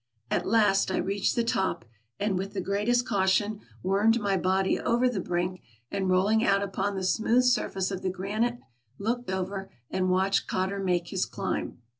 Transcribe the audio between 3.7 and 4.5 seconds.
wormed my